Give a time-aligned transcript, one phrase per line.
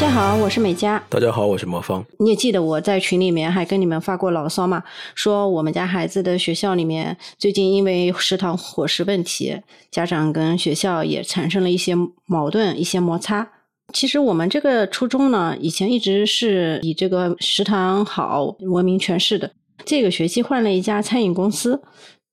[0.00, 0.98] 大家好，我是美嘉。
[1.10, 2.02] 大家好，我是魔方。
[2.18, 4.82] 你也记得我在群里面还跟你们发过牢骚嘛？
[5.14, 9.60] 说我们家孩子的学校里面最近因为食堂伙食问题，
[9.90, 13.46] 家长跟学校也产生了一些矛盾、一些摩擦。
[13.92, 19.52] 其实我们这个初中呢，以前一直是以这个食堂好闻名全市的。
[19.84, 21.82] 这个学期换了一家餐饮公司，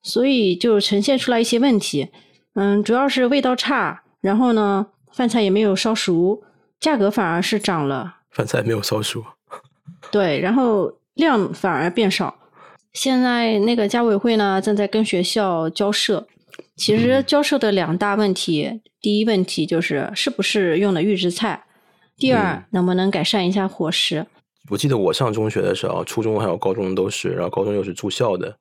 [0.03, 2.07] 所以就呈现出来一些问题。
[2.53, 6.41] 嗯，主要是味道差，然后呢，饭菜也没有烧熟。
[6.79, 9.23] 价格反而是涨了，饭菜没有烧熟，
[10.11, 12.35] 对，然后量反而变少。
[12.93, 16.27] 现在那个家委会呢，正在跟学校交涉。
[16.75, 21.65] 其实交涉的两大问题，第一问题就是是不是用的预制菜，
[22.17, 24.25] 第二能不能改善一下伙食。
[24.69, 28.57] 我记得我上中学的时候，初中还有高中都是，然后高中又是住校的，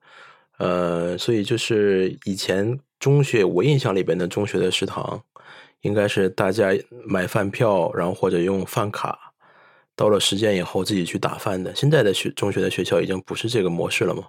[0.57, 5.21] 呃，所以就是以前中学我印象里边的中学的食堂。
[5.87, 6.69] 应该是大家
[7.05, 9.17] 买饭票，然后或者用饭卡，
[9.95, 11.73] 到了时间以后自己去打饭的。
[11.73, 14.25] 现在的学中学的学校已经不是这个模式了吗？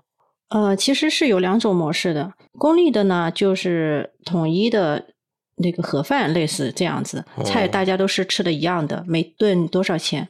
[0.50, 2.32] 呃，其实是有两种模式的。
[2.56, 5.08] 公立的呢，就是统一的
[5.56, 10.26] 那个盒饭，类似这样子，菜大家都是吃的一样的，每顿多少钱。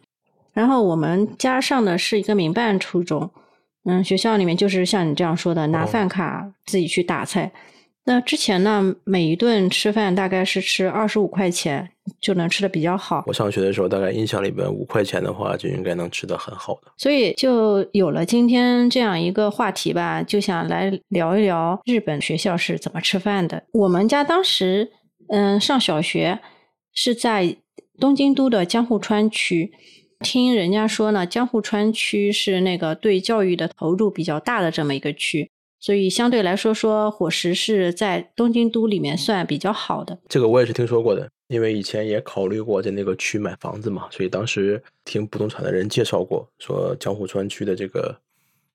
[0.52, 3.30] 然后我们加上的是一个民办初中，
[3.84, 7.52] 嗯，学校里面就是像你这样说的，拿饭卡自己去打菜。
[8.09, 11.87] 那之前呢，每一顿吃饭大概是吃二十五块钱
[12.23, 13.23] 就能吃的比较好。
[13.27, 16.91] 我上学的时候，大概印象里边五块钱的话就应该能吃的很好的。
[16.97, 23.62] 所以就有了今天这样一个话题吧，就想来聊一聊日本学校是怎么吃饭的。
[23.73, 24.91] 我们家当时
[25.29, 26.39] 嗯上小学
[26.95, 27.55] 是在
[28.01, 29.70] 东京都的江户川区，
[30.20, 35.51] 听人家说呢，江户川区是那个对教育的投入比较大的这么一个区。
[35.80, 40.18] 所以相对来说，说伙食是在东京都里面算比较好的。
[40.28, 48.18] 这个我也是听说过的，因为以前也考虑过在那个区买房子嘛，所以当时听不动产的人介绍过，说江户川区的这个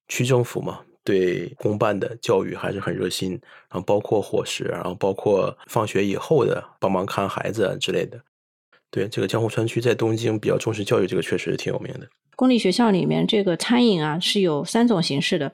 [0.08, 3.32] 区政府嘛，对公办的教育还是很热心，
[3.70, 8.18] 然后包括伙食，然后包括放学以后的帮忙看孩子啊之类的。
[8.90, 12.08] 对，这个江户川区在东京比较重视教育，这个确实挺有名的。
[12.38, 15.52] 公立学校里面这个餐饮啊是有三种形式的。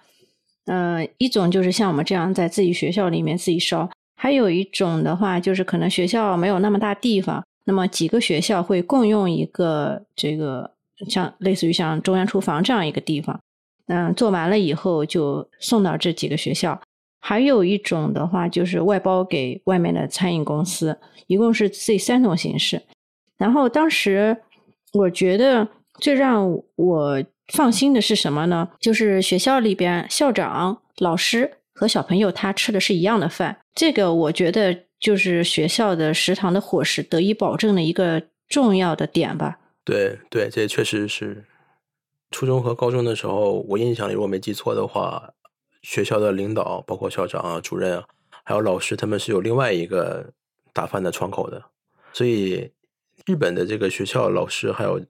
[0.69, 10.69] 呃，一种就是像我们这样在自己学校里面自己烧，还有一种的话就是可能学校没有那么大地方，那么几个学校会共用一个这个
[11.07, 13.39] 像类似于像中央厨房这样一个地方，
[13.87, 16.79] 嗯，做完了以后就送到这几个学校。
[17.19, 22.79] 还有一种的话就是外包给外面的餐饮公司，一共是这三种形式。
[23.39, 24.37] 然后当时
[24.93, 25.67] 我觉得
[25.99, 27.23] 最让我。
[27.53, 28.69] 放心的是什么呢？
[28.79, 39.59] 就是学校里边校长、老师和小朋友他吃的是一样的饭，这个我觉得就是学校的食堂的伙食得以保证的一个重要的点吧。
[39.83, 41.43] 对对，这确实是
[42.29, 45.31] 初中和高中的时候，我印象里如果没记错的话，
[45.81, 48.03] 学校的领导包括校长啊、主任啊，
[48.43, 50.31] 还有老师，他们是有另外一个
[50.73, 51.63] 打饭的窗口的，
[52.13, 52.69] 所以
[53.25, 55.01] 日本的这个学校老师还有。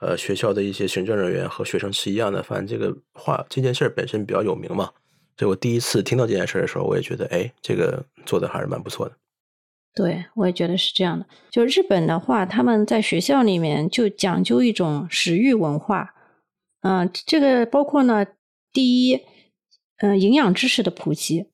[0.00, 4.90] 呃，学校的一些行政人员和学生是一样的反正，这个话这件事本身比较有名嘛，
[5.38, 9.16] 所以我第一次听到这件事的时候，我也觉得，哎，这个做的还是蛮不错的。
[9.94, 11.24] 对，我也觉得是这样的。
[11.50, 16.14] 就日本的话，他们在学校里面就讲究一种食育文化，
[16.82, 18.26] 嗯，这个包括呢，
[18.74, 19.18] 第一，
[20.02, 21.46] 嗯，营养知识的普及，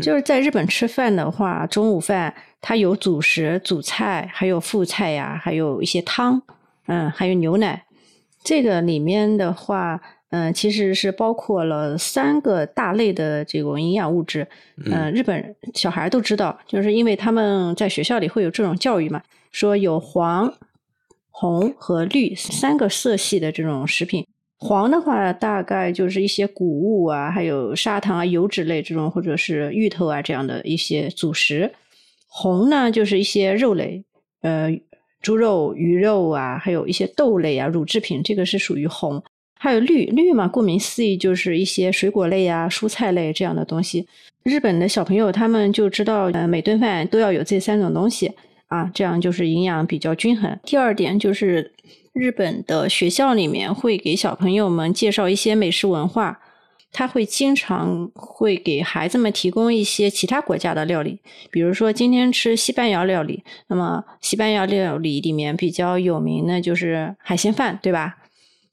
[0.00, 6.40] 就是在日本吃饭的话，中午饭它有主食、主菜，还有副菜呀，还有一些汤。
[6.86, 7.84] 嗯，还有牛奶，
[8.42, 10.00] 这个里面的话，
[10.30, 14.46] 嗯，其实是包括了三个大类的这种营养物质。
[14.86, 20.52] 嗯，日本小孩都知道，就是因为他们在学校里会有这种教育嘛，说有黄、
[21.30, 24.26] 红和绿三个色系的这种食品。
[24.58, 31.72] 黄的话，大概就是一些谷物啊，还有砂糖啊、油脂类这种，或者是芋头啊这样的一些主食。
[32.26, 34.04] 红呢，就是一些肉类，
[34.40, 34.76] 呃。
[35.22, 39.22] 猪肉、鱼肉啊，还有一些豆类啊、乳制品，这个是属于红。
[39.58, 44.04] 还有绿绿嘛，顾名思义就是一些水果类啊、蔬菜类这样的东西。
[44.42, 48.32] 日本的小朋友他们就知道，呃，每顿饭都要有这三种东西
[48.66, 50.58] 啊，这样就是营养比较均衡。
[50.64, 51.72] 第二点就是
[52.12, 56.40] 日本的学校里面会给小朋友们介绍一些美食文化。
[56.92, 61.18] 他会经常会给孩子们提供一些其他国家的料理，
[61.50, 68.18] 比如说今天吃西班牙料理，那么西班牙料理里面比较有名的就是海鲜饭，对吧？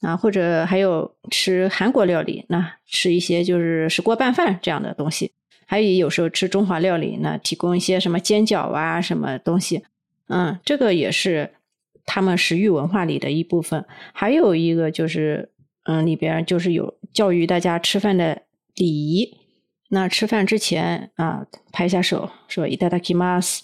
[0.02, 5.32] 啊，或者还有吃韩国料理，那吃一些就是石锅拌饭这样的东西，
[5.66, 9.84] 还有有时候吃中华料理，那提供一些什么煎饺啊什么东西，
[10.30, 11.52] 嗯，这个也是
[12.06, 13.84] 他们食育文化里的一部分。
[14.14, 15.50] 还有一个就是，
[15.89, 18.43] 嗯，里边就是有教育大家吃饭的
[18.75, 19.39] 礼仪。
[19.91, 23.61] 那吃饭之前啊，拍一下手，说“いただきます”，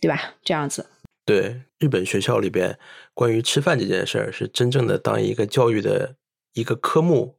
[0.00, 0.34] 对吧？
[0.42, 0.86] 这样子。
[1.26, 2.78] 对，日本学校里边
[3.12, 6.16] 关于吃饭这件事儿，是真正的当一个教育的
[6.52, 7.36] 一个科目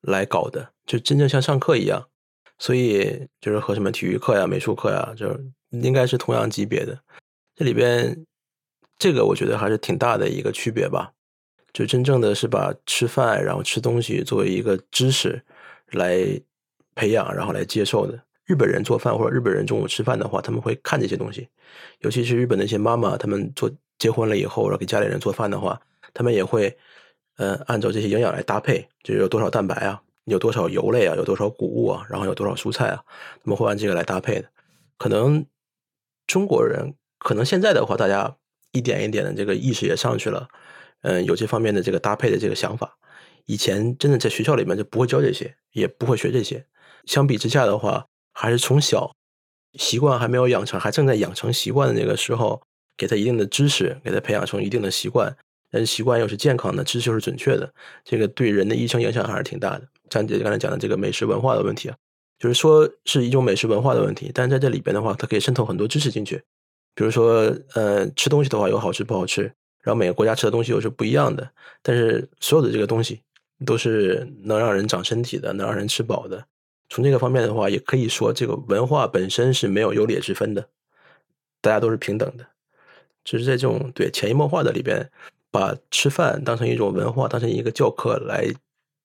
[0.00, 2.08] 来搞的，就真正像上课一样。
[2.58, 5.38] 所以就是和什么体育课呀、美术课呀，就
[5.70, 6.98] 应该是同样级别的。
[7.54, 8.26] 这里边
[8.98, 11.12] 这个我觉得还是挺大的一个区别吧。
[11.75, 15.43] 就真正的是把吃饭然后吃东西作为一个知识
[15.91, 16.41] 来。
[16.97, 18.17] 培养，然后来接受的。
[18.45, 21.49] 日本人做饭或者日本人中午吃饭的话，他们会看这些东西。
[21.99, 23.69] 尤其是日本那些妈妈，他们做
[23.99, 25.77] 结婚了以后，然后给家里人做饭的话，
[26.13, 26.73] 他们也会，
[27.35, 33.03] 呃，按照这些营养来搭配，就是有多少蛋白啊，有多少油类啊，有多少谷物啊，然后有多少蔬菜啊，
[33.43, 34.47] 他们会按这个来搭配的。
[34.97, 35.45] 可能
[36.27, 38.37] 中国人，可能现在的话，大家
[38.71, 40.47] 一点一点的这个意识也上去了，
[41.05, 42.97] 嗯，有这方面的这个搭配的这个想法。
[43.45, 46.65] 以前真的在学校里面就不会教这些，也不会学这些。
[47.05, 49.13] 相比之下的话，还是从小
[49.77, 52.59] 习惯还没有养成，还正在养成习惯的那个时候，
[52.97, 55.37] 给他一定的知识，给他培养成一定的习惯，
[55.69, 57.71] 但是习惯又是健康的，知识又是准确的，
[58.03, 59.87] 这个对人的一生影响还是挺大的。
[60.09, 61.95] 张姐刚才讲的这个美食文化的问题啊，
[62.39, 66.41] 就是说是一种美食文化的问题，但是在这里边的话，它可以渗透很多知识进去，
[66.95, 69.53] 比如说呃，吃东西的话有好吃不好吃，
[69.85, 71.47] 然后每个国家吃的东西又是不一样的，
[71.83, 73.21] 但是所有的这个东西
[73.63, 76.43] 都是能让人长身体的，能让人吃饱的。
[76.89, 80.67] 从这个方面的话，也可以说这个文化本身是没有优劣之分的，
[81.61, 82.47] 大家都是平等的。
[83.23, 85.07] 只是在这种对潜移默化的里边，
[85.51, 88.47] 把吃饭当成一种文化，当成一个教课来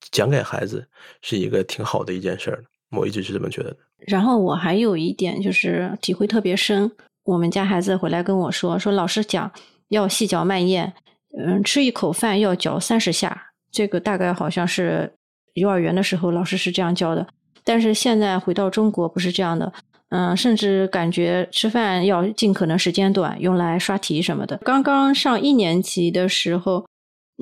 [0.09, 0.87] 讲给孩子，
[1.21, 2.63] 是一个挺好的一件事儿。
[2.89, 3.77] 我一直是这么觉得的。
[3.99, 6.91] 然后我还有一点就是体会特别深，
[7.23, 9.51] 我们家孩子回来跟我说，说老师讲
[9.91, 10.91] 要细嚼慢咽，
[11.37, 13.51] 嗯，吃一口饭要嚼三十下。
[13.71, 15.13] 这个大概好像是
[15.53, 17.25] 幼儿园的时候老师是这样教的。
[17.63, 19.71] 但是现在回到中国不是这样的，
[20.09, 24.57] 嗯，甚至感觉吃饭要尽可能时间短，用来刷题什么的。
[24.57, 26.85] 刚刚上一年级的时候，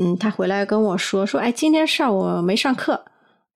[0.02, 3.06] 嗯，他回来跟我说说，哎，今天上午没上课，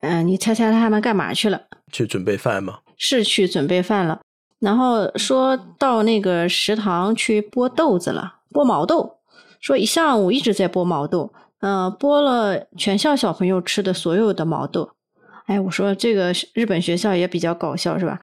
[0.01, 1.61] 嗯，你猜猜他们干嘛去了？
[1.91, 2.79] 去准备饭吗？
[2.97, 4.21] 是去准备饭了，
[4.59, 9.17] 然后说到那个食堂去剥豆子了，剥毛豆，
[9.59, 14.91] 说一上午一直在剥毛豆，嗯，剥了全校小朋友吃的所有的毛豆。
[15.47, 18.21] 哎，我说这个日本学校也比较搞笑，是吧？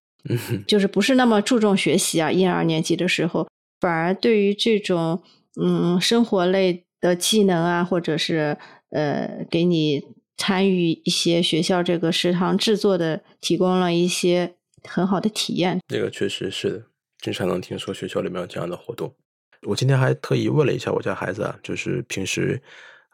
[0.66, 3.48] 就是不是那么注重学习啊，一二年级的时候，
[3.80, 5.22] 反而对于这种
[5.60, 8.56] 嗯生活类的技能啊，或者是
[8.90, 10.02] 呃给你
[10.36, 14.54] 参与一些学校这个食堂制作的，提供了一些
[14.84, 15.80] 很好的体验。
[15.88, 16.82] 这个确实是的，
[17.20, 19.14] 经常能听说学校里面有这样的活动。
[19.66, 22.60] 我今天还特意问了一下我家孩子啊，就是平时。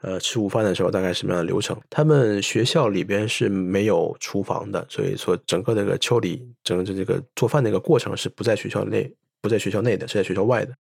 [0.03, 1.77] 呃，吃午饭的时候大概什么样的流程？
[1.89, 9.11] 他们学校里边是没有厨房的，所以说整个这个调理，整个这个做饭那个过程是不在学校内，
[9.41, 10.73] 不在学校内的，是在学校外的，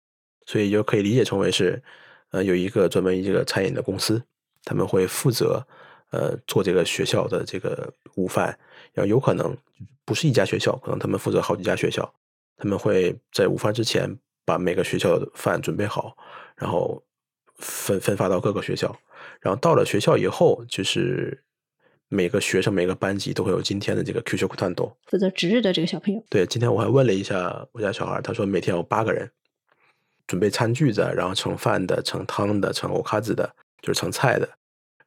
[0.44, 1.82] 所以就可以理解成为是，
[2.30, 4.22] 呃，有一个专门一个餐饮的公司，
[4.64, 5.66] 他们会负责
[6.10, 8.56] 呃做这个学校的这个午饭，
[8.92, 9.56] 然后有可能
[10.04, 12.14] 不是一家学校，可能他们负责好几家学校，
[12.58, 14.14] 他们会在午饭之前
[14.46, 16.16] 把每个学校的饭准备好，
[16.56, 17.04] 然后
[17.56, 18.96] 分分发到各个学校。
[19.40, 21.42] 然后到了学校以后，就是
[22.08, 26.24] 每个学生每个班级都会有今天的这个 Q 球课团斗，负责值日的这个小朋友。
[26.30, 29.28] 对，今天我还问了一下我家小孩，他说每天有八个人
[30.26, 34.48] 准备餐具的，然后盛饭的、盛汤的、盛欧卡子的，就是盛菜的，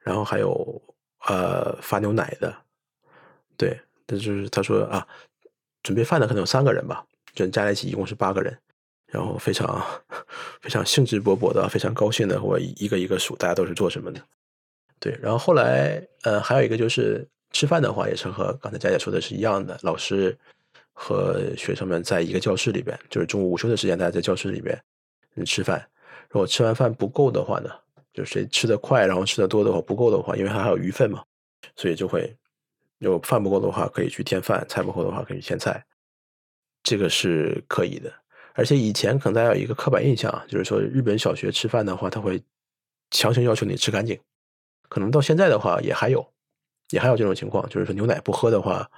[0.00, 0.82] 然后还有
[1.26, 2.54] 呃发牛奶的。
[3.56, 5.06] 对，但就是他说啊，
[5.82, 8.56] 准备饭的可能有三个人吧，就加在一起一共是八个人。
[9.10, 9.84] 然后非常
[10.60, 14.20] 非常兴致勃勃的，非常高兴的，我一个一个数，大家都是做什么的。
[14.98, 20.36] 对，然后后来呃，还有一个就是吃饭的话，也是和刚才佳姐说的是一样的，老师
[20.92, 24.78] 和学生们在一个教室里边，就是中午午休的时间，大家在教室里边
[25.44, 25.84] 吃饭。
[26.28, 27.70] 如果吃完饭不够的话呢，
[28.12, 31.24] 就谁吃的快，然后吃的多的话不够的话，因为还有余份嘛，
[31.76, 32.36] 所以就会
[32.98, 35.84] 有饭不够的话可以去添饭，菜不够的话可以去添菜，
[36.82, 38.12] 这个是可以的。
[38.54, 42.42] 而且以前可能大家有一个刻板印象啊，就是说日本小学吃饭的话，他会
[43.10, 44.18] 强行要求你吃干净。
[44.88, 46.26] 可能到现在的话，也还有，
[46.90, 48.90] 也还有这种情况，就是说牛奶不喝的话，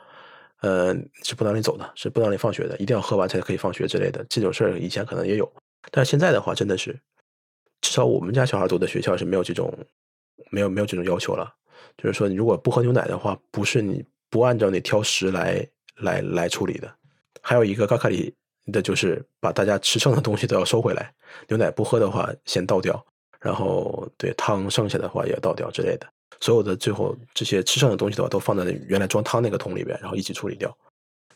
[0.62, 4.25] 呃，是不让你走的，是不让你放学的，一定要喝完才可以放学之类的。
[4.28, 5.52] 这种事儿以前可能也有，
[5.90, 6.99] 但是现在的话，真的是
[7.82, 9.73] 至少我们家小孩读的学校是没有这种
[10.50, 11.54] 没有没有这种要求了。
[11.99, 16.90] 就是说，你如果不喝牛奶的话，不是你不按照你挑食来来来处理的。
[17.42, 18.35] 还有一个高卡里。
[18.71, 21.12] 的就是把大家吃剩的东西都要收回来，
[21.49, 23.04] 牛奶不喝的话先倒掉，
[23.40, 26.07] 然后对汤剩下的话也倒掉之类的。
[26.40, 30.76] 所有的最后这些吃剩的东西的话，都放在原来装汤那个桶里边，然后一起处理掉。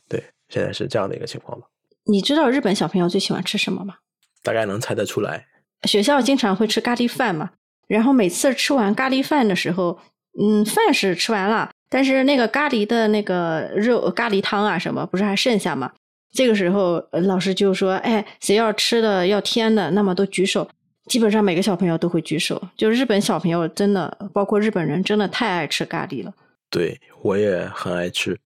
[0.09, 1.67] 对，现在是这样的一个情况吧。
[2.05, 3.97] 你知道日本小朋友最喜欢吃什么吗？
[4.43, 5.47] 大概能猜得出来。
[5.85, 7.51] 学校经常会吃咖喱饭嘛，
[7.89, 9.99] 然后每次吃完咖喱饭的时候，
[10.41, 15.93] 嗯，饭是吃完了，但是那个咖喱的那个肉咖喱汤啊什么，不是还剩下吗？
[16.37, 20.69] 这个时候老师就说：“哎，谁要吃的要添的，那么都举手。”
[21.09, 22.63] 基本上每个小朋友都会举手。
[22.77, 26.35] 就日本小朋友真的，包括日本人，真的太爱吃咖喱了。
[26.69, 28.39] 对我也很爱吃。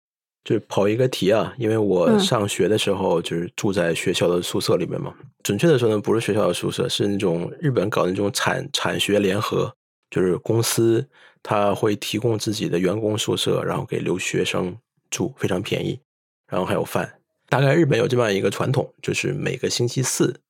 [0.42, 5.12] 就跑一个题啊，因为我上学的时候就是住在学校的宿舍里面嘛。
[5.42, 9.74] 准确的说呢，不是学校的宿舍，是那种日本搞那种产产学联合，
[10.10, 11.06] 就是公司
[11.42, 14.76] 他会提供自己的员工宿舍，然后给留学生
[15.10, 16.00] 住，非常便宜，
[16.48, 17.19] 然后还有饭。
[17.50, 20.40] 大概日本有这么一个传统，就是每个星期四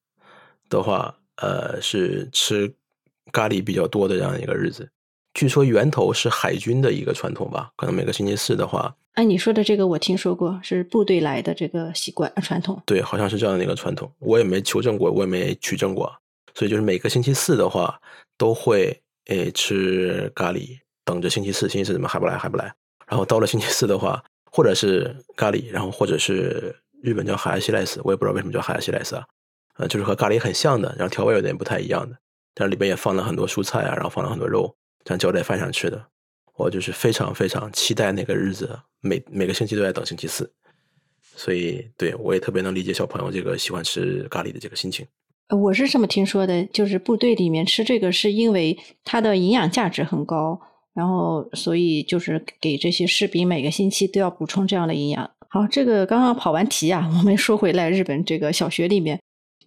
[0.69, 2.73] 的话，呃，是吃
[3.33, 4.91] 咖喱比较多的这样一个日子。
[5.33, 8.95] 据说源头是海军的一个传统吧，可能每个星期四的话。
[9.15, 12.81] 哎，你说的这个我听说过，是部队来的这个习惯传统。
[12.85, 16.13] 对，好像是这样的一个传统，我也没求证过，我也没取证过。
[16.55, 17.99] 所以就是每个星期四的话，
[18.37, 22.75] 都会诶吃咖喱，等着星期四，星期四怎么还不来还不来？
[23.07, 29.25] 然后到了星期四的话，或者是咖喱，然后或者是日本叫海亚西莱斯，我也不知道为什么叫海亚西莱斯啊，
[29.79, 32.17] 呃，就是和咖喱很像的，然后调味有点不太一样的，
[32.55, 36.07] 但是里边也放了很多蔬菜啊，然后放了很多肉，这样浇在饭上吃的。
[36.57, 40.53] 我就是非常非常期待那个日子，每每个星期都在等星期四，
[41.35, 45.07] 所以对我也特别能理解小朋友这个喜欢吃咖喱的这个心情。
[45.49, 50.61] 我是这么听说的，就是部队里面吃这个是因为它的营养价值很高，
[50.93, 55.31] 然后所以就是给这些士兵每个星期都要补充这样的营养。
[55.53, 59.21] 好，这个刚刚跑完题啊，我们说回来，日本这个小学里面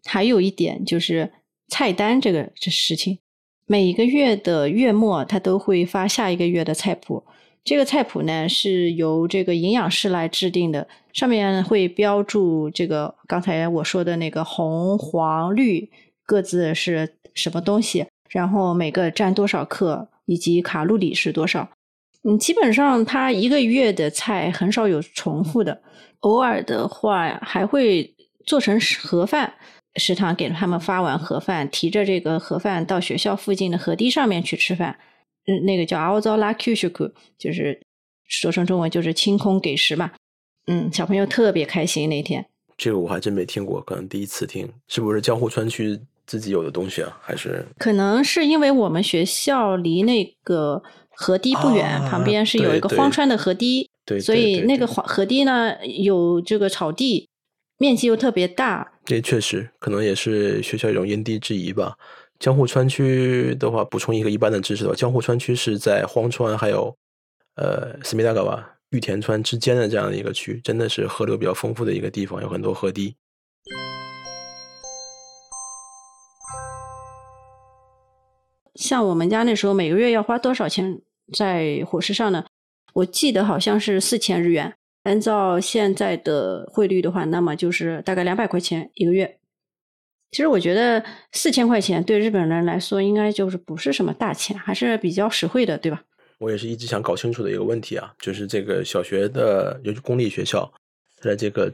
[0.06, 1.30] 还有一点就是
[1.68, 3.20] 菜单这个这事情。
[3.66, 7.26] 每一个月的月末，他都会发下一个月的菜谱。
[7.66, 15.92] 这个菜谱呢，是由这个营养师来制定的，上面会标注这个刚才我说的那个红、黄、绿
[16.26, 21.70] 各自是什么东西，然后每个占多少克，以及卡路里是多少。
[22.24, 25.82] 嗯，基本上他一个月的菜很少有重复的，
[26.20, 28.14] 偶尔的话还会
[28.46, 29.54] 做成盒饭。
[29.98, 34.98] 食堂给他们发完盒饭，提着这个盒饭到学校附近的河堤上面去吃饭。
[35.46, 37.80] 嗯，那个叫 “aozola kushuku”，就是
[38.28, 40.10] 说成中文就是清空给食嘛。
[40.66, 42.44] 嗯，小朋友特别开心那天。
[42.76, 44.68] 这个我还真没听过，可能第一次听。
[44.88, 47.16] 是不是江户川区自己有的东西啊？
[47.22, 47.64] 还是？
[47.78, 50.82] 可能是因为我们学校离那个
[51.16, 57.30] 河堤不远，旁边是有一个荒川的河堤，对，所以那个河河堤呢有这个草地。
[57.80, 61.98] 面积又特别大，这确实可能也是学校一种因地制宜吧。
[62.40, 66.96] 江户川区的话，补充一个一般的知识的话，江户川区是在荒川还有
[67.56, 73.14] 呃斯密达港吧玉田川之间的这样的一个区，真的是河流比较丰富的一个地方，有很多河堤。
[78.76, 81.02] 像我们家那时候每个月要花多少钱
[81.34, 82.46] 在伙食上呢？
[82.94, 84.74] 我记得好像是四千日元。
[85.04, 89.38] 按照现在的汇率的话，那么就是大概两百块钱一个月。
[90.32, 91.04] 其实我觉得
[91.34, 96.02] 四千块钱对日本人来说，应该就是不是什么大钱，还是比较实惠的，对吧？
[96.40, 100.72] 我也是一直想搞清楚的一个问题啊，就是这个小学的，尤其公立学校，
[101.20, 101.72] 它的这个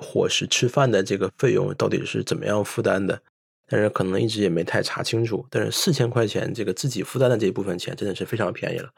[0.00, 3.22] 伙食吃饭的这个费用到底是怎么样负担的？
[3.70, 5.46] 但是可能一直也没太查清楚。
[5.48, 8.90] 但是四千块钱这个自己负担的这一部分钱，真的是非常便宜了，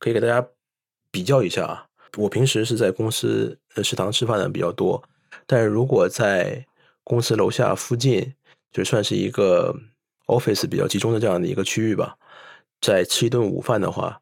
[0.00, 0.44] 可以给大家
[1.12, 1.86] 比较一下啊。
[2.16, 5.00] 我平时是在公司食堂吃饭的比较多，
[5.46, 6.66] 但是如果在
[7.04, 8.34] 公司楼下附近，
[8.72, 9.72] 就算是一个
[10.26, 12.16] office 比较集中的这样的一个区域吧，
[12.80, 14.20] 在吃一顿午饭的话，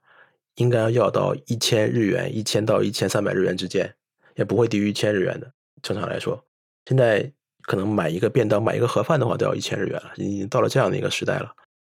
[0.56, 3.94] 应该要到一千日元，一千到一千三百日元之间，
[4.34, 5.50] 也不会低于一千日元的。
[5.80, 6.44] 正常来说，
[6.86, 7.32] 现在
[7.66, 11.52] 可能买一个便当、买一个盒饭的话都要一千日元了，已经到了这样的一个时代了。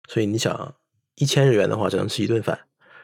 [0.09, 0.75] 所以你想，
[1.16, 2.59] 一千日元的话，只能吃一顿饭。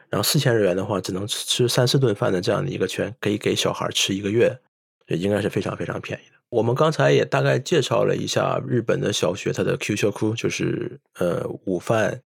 [0.09, 4.59] 然后四千日元的话，只能吃吃三四顿饭的这样的一个券，可以给小孩吃一个月，
[5.07, 6.37] 这应该是非常非常便宜的。
[6.49, 12.21] 我们刚才也大概介绍了一下日本的小学它的 Q 小库，就是呃午饭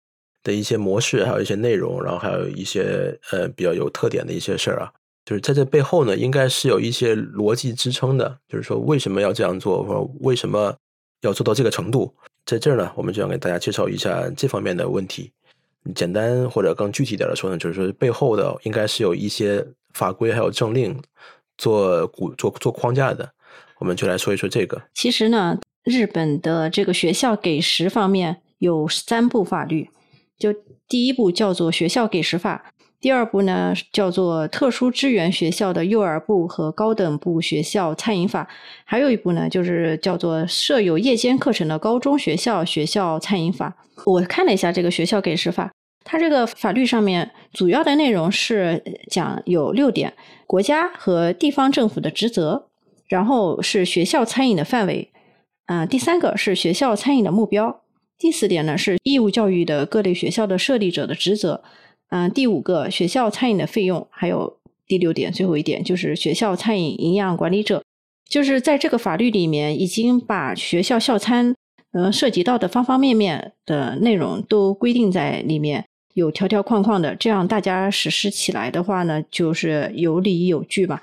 [0.44, 4.92] 的一些模式，还有一些内容，然后还有一些呃比较有特点的一些事儿啊。
[5.24, 10.74] 就是在这背后呢，应该是有一些逻辑支撑的，就是说为什么要这样做，或者为什么
[11.20, 12.12] 要做到这个程度，
[12.44, 15.32] 在这儿呢，我们就要给大家介绍一下这方面的问题。
[15.94, 20.96] 简单或者更具体点的说呢，就是说背后的应该是有一些法规还有政令
[21.58, 23.28] 做做做框架的，
[23.78, 24.80] 我们就来说一说这个。
[24.94, 29.90] 其实呢，日本的这个学校给食方面有三部法律，
[30.38, 30.52] 就
[30.86, 32.71] 第一部叫做学校给食法，
[33.02, 38.48] 第二部呢叫做特殊支援学校的幼儿部和高等部学校餐饮法，
[38.84, 43.76] 还有一部呢就是叫做设有夜间课程的高中学校学校餐饮法。
[44.06, 45.72] 我看了一下这个学校给食法，
[46.04, 48.80] 它这个法律上面主要的内容是
[49.10, 50.14] 讲有六点：
[50.46, 52.68] 国家和地方政府的职责，
[53.08, 55.10] 然后是学校餐饮的范围，
[55.66, 57.82] 嗯，第三个是学校餐饮的目标，
[58.16, 61.64] 第四点呢是义务教育的各类学校的设立者的职责，
[62.12, 67.82] 嗯，第五个学校餐饮的费用，还有第六点最后一点就是学校餐饮营养管理者，
[68.28, 71.54] 就是在这个法律里面已经把学校校餐。
[71.92, 81.02] 呃，涉及到的方方面面的内容都规定在里面，有条条框框的，这样大家实施起来的话呢，就是有理有据吧。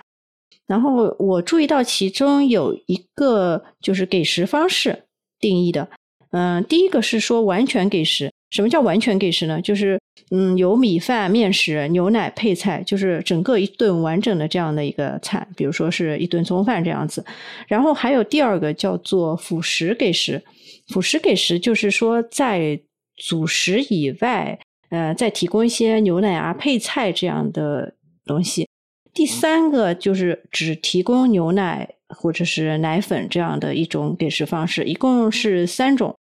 [0.65, 5.03] 然后我注意到其中有一个就是给食方式
[5.39, 5.87] 定义的，
[6.31, 8.31] 嗯，第一个是说完全给食。
[8.49, 9.61] 什么叫完全给食呢？
[9.61, 9.99] 就是
[10.31, 17.23] 嗯，有米饭、面食、牛奶、配菜，就是整个一顿完整的这样的一个菜，比如说是一顿中饭这样子。
[17.67, 20.41] 然后还有第二个叫做辅食给食。
[20.87, 22.79] 辅食给食就是说，在
[23.15, 27.93] 主食以外，呃，再提供一些牛奶啊、配菜这样的
[28.25, 28.67] 东西。
[29.13, 36.15] 第三个就是只提供牛奶或者是奶粉这样的一种给食方式，一共是三种。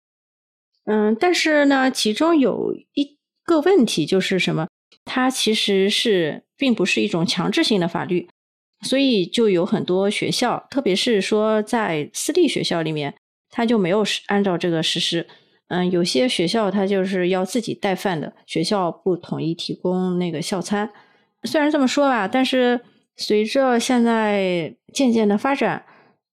[0.87, 4.67] 嗯，但是呢，其中有一个问题就是什么？
[5.05, 8.27] 它其实是并不是一种强制性的法律，
[8.81, 13.13] 所以就有很多学校，特别是说在私立学校里面。
[13.49, 15.25] 他就没有按照这个实施，
[15.69, 20.91] 嗯，有些学校他就是要自己带饭的，学校不统一提供那个校餐。
[21.43, 22.79] 虽然这么说吧，但是
[23.15, 25.85] 随着现在渐渐的发展，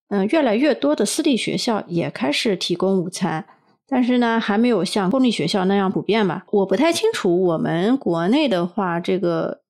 [0.09, 3.47] 嗯，越来越多的私立学校也开始提供午餐，
[3.89, 6.45] 但是呢，还没有像公立学校那样普遍吧。
[6.51, 9.61] 我不太清楚我们国内的话，这个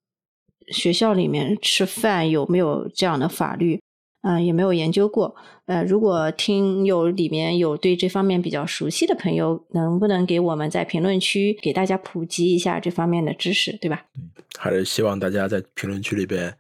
[0.69, 3.81] 学校里面吃饭有没有这样的法律。
[4.27, 5.37] 嗯，也没有研究过。
[5.67, 14.07] 呃，如果听友里面有对这方面比较熟悉的朋友，能不能给我们在评论区给大家普及一下这方面的知识，对吧？
[14.59, 16.51] 还是希望大家在评论区里边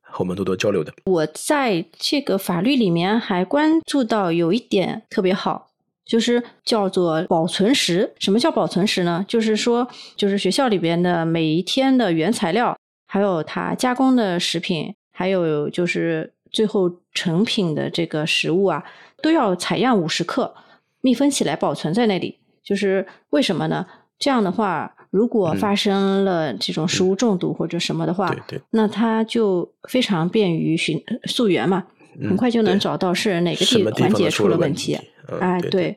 [0.00, 0.92] 和我们多多交流的。
[1.06, 5.67] 我在这个法律里面还关注到有一点特别好，
[6.08, 8.12] 就是叫做保存时。
[8.18, 9.24] 什么叫保存时呢？
[9.28, 16.32] 就是说，就是学校里边的每一天的原材料，还有它加工的食品，还有就是。
[16.50, 18.82] 最后成品的这个食物啊，
[19.22, 20.54] 都要采样五十克，
[21.02, 22.38] 密封起来保存在那里。
[22.64, 23.84] 就是为什么呢？
[24.18, 28.34] 这样的话，如果发生了这种食物中毒或者什么的话，
[28.70, 31.84] 那它就非常便于寻溯源嘛，
[32.22, 34.98] 很快就能找到是哪个地环节出了问题。
[35.40, 35.96] 哎，对，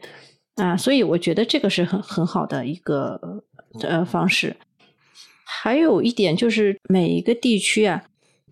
[0.55, 3.19] 啊，所以我觉得这个是很很好的一个
[3.81, 4.55] 呃方式。
[5.45, 8.03] 还有一点就是每一个地区啊。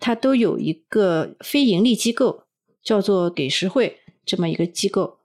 [0.02, 2.44] 它都有一个非盈利机构，
[2.82, 5.18] 叫做给食会这么一个机构，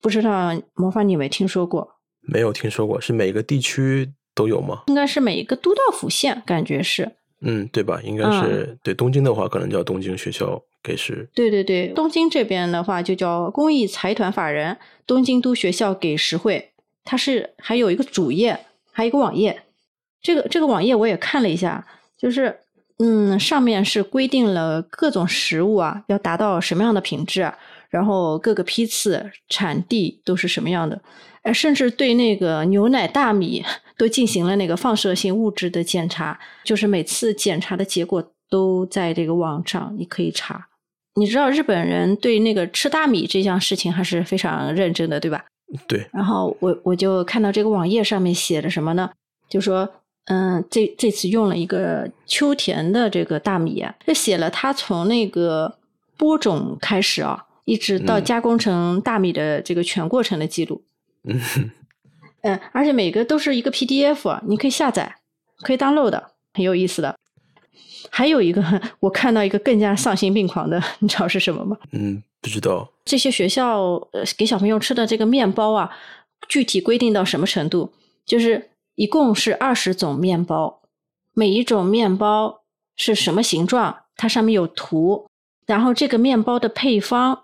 [0.00, 1.96] 不知道魔方你有没有听说过？
[2.20, 4.84] 没有听说过，是每个地区都有吗？
[4.86, 7.16] 应该是每一个都道府县，感觉是。
[7.40, 8.00] 嗯，对吧？
[8.04, 11.28] 应该是对东京的话，可能叫东京学校给食。
[11.34, 16.70] 对对对，东京这边的话就叫公益财团法人东京都学校给食会，
[17.04, 18.58] 它是还有一个主页，
[18.92, 19.64] 还有一个网页。
[20.22, 22.60] 这个这个网页我也看了一下，就是。
[22.98, 27.52] 嗯，上面是规定了各种食物啊，要达到什么样的品质，
[27.90, 30.98] 然后各个批次、产地都是什么样的，
[31.42, 33.62] 哎，甚至对那个牛奶、大米
[33.98, 40.68] 都进行了那个放射性物质的检查，就是每次检查的结果都在这个网上，你可以查。
[41.16, 45.44] 你知道日本人对那个吃大米这项事情还是非常认真的，对吧？
[45.88, 46.06] 对。
[46.12, 49.10] 然后我我就看到这个网页上面写的什么呢？
[49.48, 49.88] 就说。
[50.28, 55.78] 嗯，这这次用了一个秋田的这个大米，这写了它从那个
[56.16, 60.82] 播种开始啊，一直到加工成大米的这个全过程的记录。
[61.22, 61.40] 嗯，
[62.42, 65.14] 嗯，而且每个都是一个 PDF，你可以下载，
[65.62, 67.16] 可以 download 的，很有意思的。
[68.10, 68.62] 还有一个，
[69.00, 71.76] 我看到一个更加丧心病狂的，你知道是什么吗？
[71.92, 72.88] 嗯，不知道。
[73.04, 75.90] 这些学校呃给小朋友吃的这个面包啊，
[76.48, 77.92] 具体规定到什么程度？
[78.24, 78.70] 就是。
[78.98, 80.80] 一共是二十种面包，
[81.34, 82.62] 每一种面包
[82.96, 83.94] 是什么形状？
[84.16, 85.28] 它上面有图，
[85.66, 87.42] 然后这个面包的配方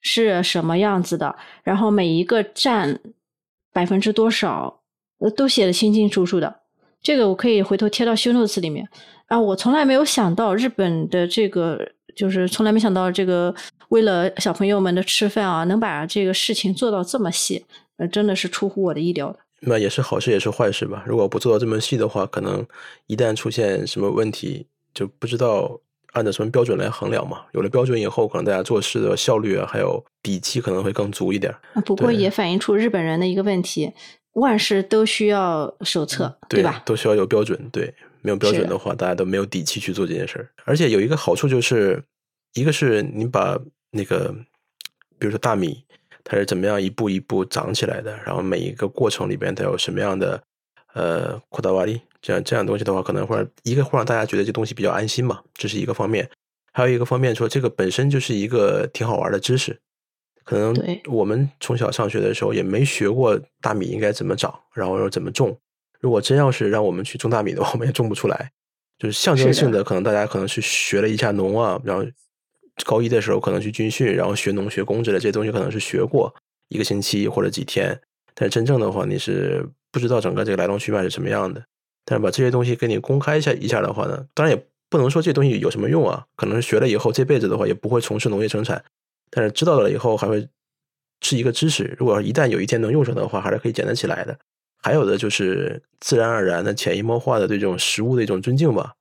[0.00, 1.34] 是什么样子的？
[1.64, 3.00] 然后每一个占
[3.72, 4.82] 百分之多少，
[5.18, 6.60] 呃，都写的清清楚楚的。
[7.04, 8.88] 这个我可以回头贴到修 notes 里面
[9.28, 9.38] 啊。
[9.38, 13.54] 我从来没有想到日本的这个，就是从来没想到这个
[13.90, 17.64] 为了小朋友们的吃饭啊，能把这个事情做到这么细，
[17.98, 19.38] 呃，真的是出乎我的意料的。
[19.66, 21.04] 那也是好事也是坏事吧。
[21.06, 22.66] 如果不做到这么细的话，可能
[23.06, 25.80] 一旦出现什么问题，就不知道
[26.12, 27.42] 按照什么标准来衡量嘛。
[27.52, 31.54] 有了标准以后，可能大家做事的效率啊，还有底气可能会更足一点。
[31.86, 33.90] 不过也反映出日本人的一个问题：
[34.34, 36.82] 万事都需要手册，对吧？
[36.86, 37.68] 都需要有标准。
[37.72, 37.92] 对，
[38.22, 40.48] 没有标准的话，大家都没有底气去做这件事儿。
[40.64, 42.02] 而且有一个好处就是，
[42.52, 43.58] 一个是你把
[43.90, 44.34] 那个，
[45.18, 45.84] 比如说大米。
[46.26, 48.18] 它是怎么样一步一步长起来的？
[48.24, 50.42] 然后每一个过程里边它有什么样的
[50.94, 52.00] 呃扩大瓦力？
[52.22, 56.26] 这样这样东西的话，可能会一个会让大家觉得这东西比较安心嘛，这是一个方面。
[56.72, 59.78] 还有一个方面说，这个本身就是一个挺好玩的知识。
[60.44, 60.74] 可能
[61.06, 65.56] 我们从小上学的时候也没学过大米应该怎么长，然后又怎么种。
[66.00, 68.52] 如果真要是让我们去种大米的话，我们也种不出来。
[68.98, 72.04] 就是象征性的，可能大家可能去学了一下农啊，然后。
[72.84, 76.34] 高一的时候可能去军训，然后学农学工之类这些东西可能是学过
[76.70, 77.96] 一个星期或者几天，
[78.34, 81.64] 但是真正的话你是不知道整个这个来龙去脉是什么样的。
[82.04, 88.84] 但是把这些东西给你公开一下一下的话呢，当然也不能说这东西有什么用啊，可能是学了以后这辈子的话也不会从事农业生产，
[89.34, 90.48] 但是知道了以后还会
[91.20, 91.96] 是一个知识。
[91.98, 94.38] 如果一旦有一天能用上的话，还是可以捡得起来的。
[94.80, 98.92] 还有的就是自然而然的潜移默化的对这种食物的一种尊敬吧。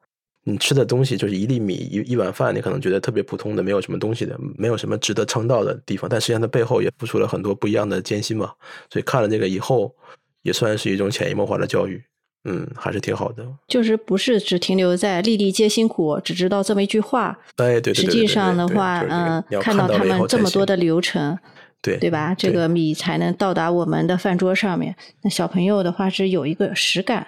[0.45, 8.51] 你吃的东西就是一粒米一一碗饭，你可能觉得特别普通的，没有什么东西的，没有什么值得称道的地方，但实际上它背后也付出了很多不一样的艰辛嘛。
[8.89, 9.95] 所以看了这个以后，
[10.41, 12.03] 也算是一种潜移默化的教育，
[12.45, 13.45] 嗯，还是挺好的。
[13.67, 17.37] 就是不是只停留在粒粒皆辛苦，只知道这么一句话。
[17.55, 17.95] 哎，对对对。
[17.95, 21.37] 实际上的话，嗯，看到他们这么多的流程，
[21.81, 22.35] 对对吧？
[22.35, 24.95] 这个米才能到达我们的饭桌上面。
[25.21, 27.27] 那小朋友的话是有一个实感。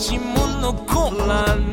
[0.00, 1.69] 持ち物コーラに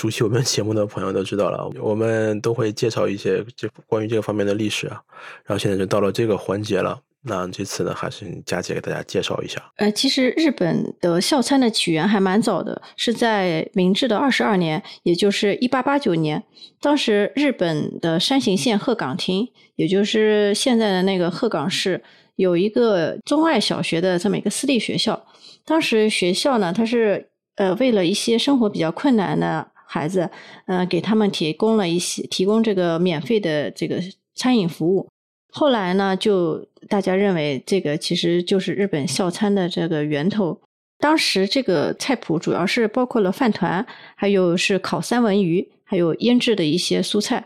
[0.00, 4.98] 熟悉我们节目的朋友都知道了，我们都会介绍一些这关于这个方面的历史啊。
[5.44, 9.62] 然后现在就到了这个环节了，那这次呢，还是佳姐给大家介绍一下。
[9.76, 16.42] 呃，其实日本的校餐的起源还蛮早的，是在明治的二十二年，也就是一八八九年。
[16.80, 22.02] 当时日本的山形县鹤岗町，也就是现在的那个鹤岗市，
[22.36, 25.26] 有一个中爱小学的这么一个私立学校。
[25.66, 29.69] 当时学校呢，它是呃为了一些生活比较困难的。
[29.92, 30.30] 孩子，
[30.66, 34.00] 嗯，给他们提供了一些提供这个免费的这个
[34.36, 35.08] 餐饮服务。
[35.52, 40.56] 后来呢，就大家认为这个其实就是日本校餐的这个源头。
[41.00, 47.44] 当时这个菜谱主要是包括了饭团，还有是烤三文鱼，还有腌制的一些蔬菜。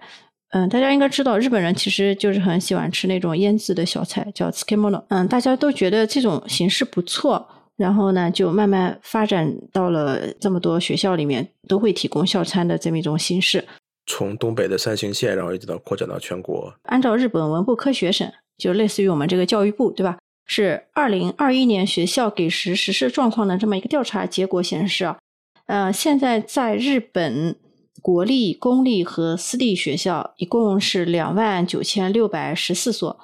[0.50, 5.04] 嗯，大家应该知道，日本人其实就是很喜欢吃那种腌制的小菜，叫 s k i m o n o。
[5.09, 7.48] 嗯，大家都觉得这种形式不错。
[7.76, 13.64] 然后呢，就慢慢发展到了这么多学校里面都会提供校餐的这么一种形式。
[14.06, 16.72] 从东北的三行县，然后一直到扩展到全国。
[16.84, 20.18] 按照日本文部科学省，就类似于我们这个教育部，对吧？
[20.46, 25.18] 是二零二一年学校给食实施状况的这么一个调查结果显示啊，
[25.66, 27.56] 呃，现在在日本
[28.00, 33.18] 国立、公立和私立学校一共是两万九千六百十四所，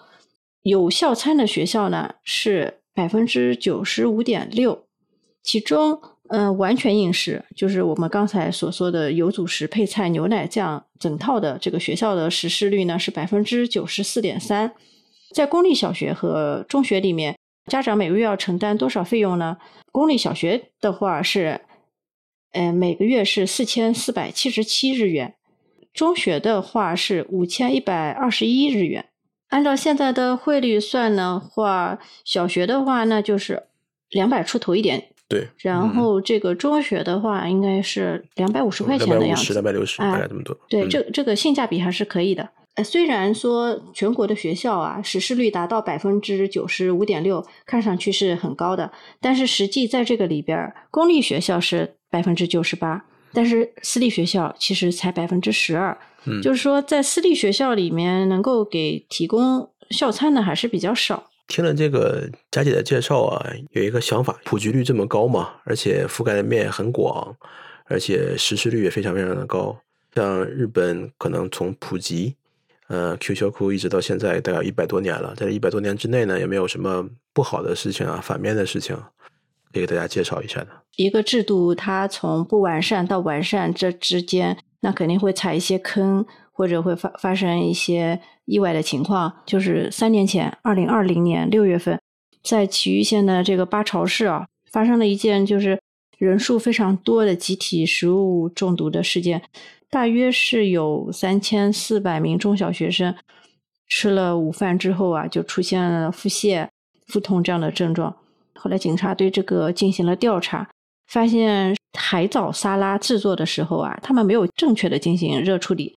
[0.63, 2.80] 有校餐的学校呢是。
[2.95, 4.87] 百分之九十五点六，
[5.43, 14.73] 其中，嗯，完全饮食就是我们刚才所说的有主食、配菜、牛奶这样整套的这个学校的实施率呢是百分之九十四点三。
[15.35, 19.57] 在公立小学和中学里面，家长每个月要承担多少费用呢？
[19.93, 21.61] 公立小学的话是，
[22.53, 25.37] 嗯，每个月是四千四百七十七日元，
[25.93, 29.10] 中学的话是五千一百二十一日元。
[29.51, 33.65] 按照现在的汇率算的话，小学的话那就是
[34.11, 35.09] 两百出头一点。
[35.29, 40.59] 对，然后这个中学的话应该是两百五十块钱的样子，两百六十，大概这么多。
[40.69, 42.49] 对，这这个性价比还是可以的。
[42.75, 55.97] 呃，虽然说全国的学校啊，实施率达到百分之九十五点六，看上去是很高的，但是实际在这个里边，公立学校是百分之九十八，但是私立学校其实才百分之十二。
[56.43, 61.31] 就是说，在私立学校里面能够给提供校餐的还是比较少。
[61.49, 67.35] 听了这个佳姐的介绍啊，有一个想法：普及率这么高嘛，而且覆盖的面很广，
[67.87, 69.77] 而且实施率也非常非常的高。
[70.15, 72.37] 像日本可能从普及，
[72.89, 78.97] 呃，Q 小库一直到现在大概一百多年了，在这一百多年之内呢，也没有什么不好的事情啊，反面的事情，
[79.73, 80.69] 可以给大家介绍一下的。
[80.97, 86.27] 一个制度它从不完善到完善这之间，那肯定会踩一些坑。
[86.53, 91.99] 或者会发发生一些意外的情况，就是三年前，二零二零年六月份，
[92.43, 95.81] 在岐玉县的这个八朝市啊，发生了一件就是
[96.19, 99.41] 人数非常多的集体食物中毒的事件，
[99.89, 103.15] 大约是有三千四百名中小学生
[103.89, 106.69] 吃了午饭之后啊，就出现了腹泻、
[107.07, 108.15] 腹痛这样的症状。
[108.61, 110.69] 后来警察对这个进行了调查，
[111.07, 115.97] 发现海藻沙拉制作的时候啊，他们没有正确的进行热处理。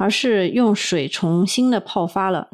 [0.00, 2.48] 而是用水重新的泡发了。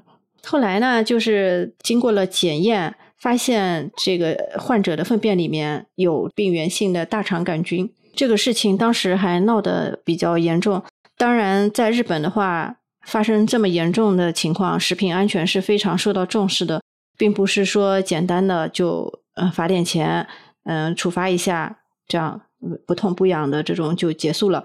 [0.45, 7.93] 后来呢，就是经过了检验，发现这个患者的粪便里面有病原性的大肠杆菌。
[8.17, 10.83] 这个事情当时还闹得比较严重。
[11.19, 16.81] 当然，在日本的话，发生这么严重的情况，食品安全是非常受到重视的，
[17.19, 20.27] 并不是说简单的就呃罚点钱，
[20.65, 22.43] 嗯，处罚一下，这样
[22.87, 24.65] 不痛不痒的这种就结束了。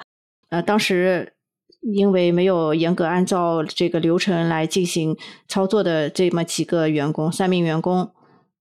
[0.49, 1.33] 呃，当时。
[1.81, 5.15] 因为没有严格按照这个流程来进行
[5.47, 8.11] 操作的这么几个员工，三名员工，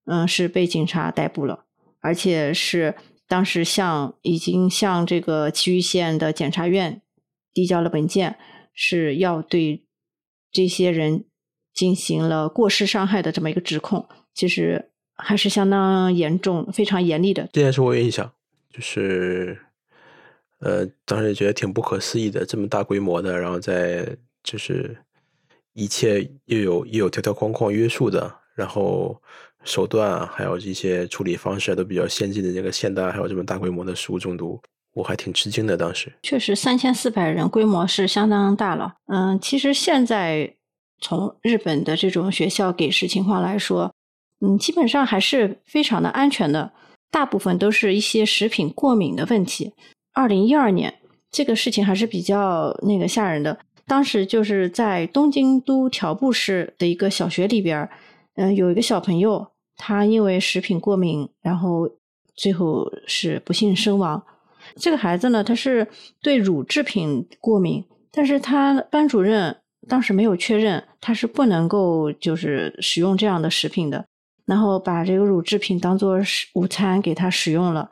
[0.05, 1.65] 嗯，是被警察逮捕了，
[1.99, 2.95] 而且是
[3.27, 7.03] 当时向已经向这个岐玉县的检察院
[7.53, 8.39] 递交了文件，
[8.73, 9.85] 是要对
[10.53, 11.25] 这些人
[11.75, 17.49] 进行了过失伤害的这么一个指控，其实还是相当严重、非常严厉的。
[17.53, 18.33] 这件事我有印象，
[18.73, 19.59] 就是。
[20.61, 24.05] 呃，当时也觉得挺不可思议的，这么大规模的，然后在
[24.43, 24.99] 就是
[25.73, 29.23] 一切又有又有条条框框约束的，然后
[29.63, 34.61] 手段啊，还有一些处理方式都比较先进的这个现代，还有这么大规模的食物中毒，
[34.95, 35.77] 我还挺吃惊的。
[35.77, 38.95] 当时确实三千四百人规模是相当大了。
[39.07, 40.57] 嗯，其实现在
[41.01, 43.95] 从日本的这种学校给食情况来说，
[44.41, 46.73] 嗯，基本上还是非常的安全的，
[47.11, 49.73] 大部分都是一些食品过敏的问题。
[50.13, 50.95] 二零一二年，
[51.31, 53.59] 这个事情还是比较那个吓人的。
[53.87, 57.89] 当时就是在东京都条布市的一个小学里边，
[58.35, 59.47] 嗯，有一个小朋友，
[59.77, 61.89] 他因为食品过敏，然后
[62.37, 64.23] 最后是不幸身亡。
[64.77, 65.89] 这个孩子呢，他是
[66.21, 69.57] 对乳制品过敏，但是他班主任
[69.89, 74.05] 当时没有确认他是不能够就是使用这样的食品的，
[74.49, 76.19] 然后把这个乳制品当做
[76.55, 77.89] 午餐给她使用了。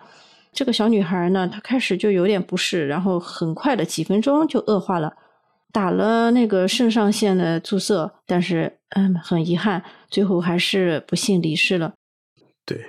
[0.53, 5.15] 这个小女孩呢，她开始就有点不适，然后很快的几分钟就恶化了，
[5.71, 11.93] 打了那个肾上腺的注射，但是嗯，很遗憾，最后还是不幸离世了。
[12.65, 12.81] 对，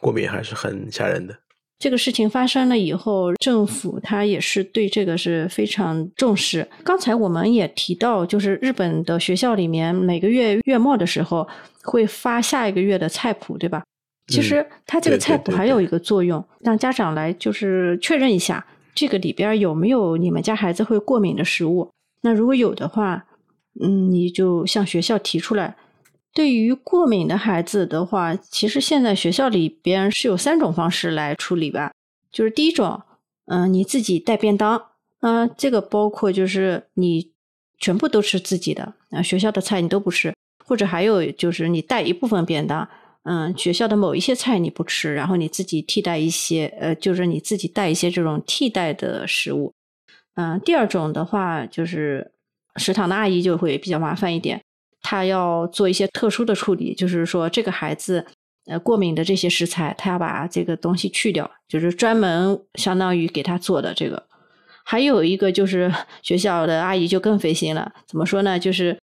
[0.00, 1.34] 过敏还是很吓人的。
[1.78, 6.66] 这个事情发生了以后，政府他也是对这个是非常重视。
[6.82, 11.46] 刚才我们也提到，就是日本的学校里面每个月月末的时候
[11.84, 13.84] 会发下一个月的菜谱，对吧？
[14.26, 21.88] 其实它这个菜谱还有一个作用，让家长来就是确认一下这个里边有没有你们家孩子会过敏的食物。
[22.22, 23.24] 那如果有的话，
[23.80, 25.76] 嗯，你就向学校提出来。
[26.32, 31.92] 对于过敏的孩子的话，其实现在学校里边是有三种方式来处理吧。
[32.30, 33.02] 就是第一种，
[33.46, 34.80] 嗯，你自己带便当，
[35.20, 37.32] 嗯，这个包括就是你
[37.78, 42.88] 全部都吃自己的，啊，学校的菜你都不吃，或者还有就是你带一部分便当。
[43.24, 49.72] 嗯，学校的某一些菜你不吃，然后你自己替代一些，呃，就是你自己带一些这种替代的食物。
[50.36, 52.32] 嗯，第二种的话，就是
[52.76, 54.62] 食堂的阿姨就会比较麻烦一点，
[55.02, 58.26] 他要做一些特殊的处理，就是说这个孩子
[58.66, 64.26] 呃过敏的这些食材，他要把这个东西去掉，就是专门相当于给他做的这个。
[64.84, 68.58] 还有一个就是学校的阿姨就更费心了，怎么说呢？
[68.58, 68.98] 就是。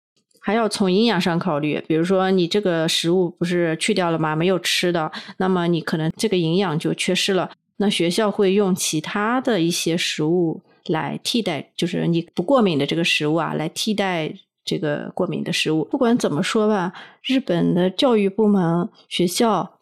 [0.45, 4.35] 还要从营养上考虑，比如说你这个食物不是去掉了吗？
[4.35, 7.49] 没有吃的，那么你可能这个营养就缺失了。
[7.77, 15.85] 那学校会用其他的一些食物来替代，就是你不过敏的这个食物啊，来替代这个过敏的食物。
[15.85, 19.79] 不管怎么说吧，日本的教育部门、学校